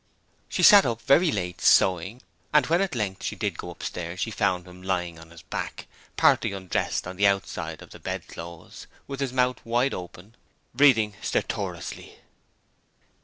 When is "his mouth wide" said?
9.19-9.93